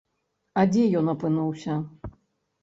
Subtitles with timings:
[0.61, 1.77] А дзе ён апынуўся?